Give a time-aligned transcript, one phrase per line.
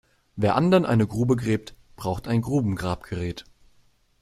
[0.35, 3.43] Wer anderen eine Grube gräbt, braucht ein Grubengrabgerät.